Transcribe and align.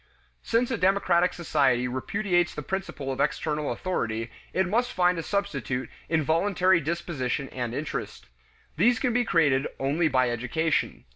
Since 0.41 0.71
a 0.71 0.79
democratic 0.79 1.31
society 1.31 1.87
repudiates 1.87 2.55
the 2.55 2.63
principle 2.63 3.11
of 3.11 3.19
external 3.21 3.71
authority, 3.71 4.31
it 4.51 4.65
must 4.67 4.93
find 4.93 5.19
a 5.19 5.21
substitute 5.21 5.91
in 6.09 6.23
voluntary 6.23 6.79
disposition 6.81 7.47
and 7.49 7.75
interest; 7.75 8.25
these 8.77 8.97
can 8.97 9.13
be 9.13 9.23
created 9.23 9.67
only 9.79 10.07
by 10.07 10.31
education. 10.31 11.05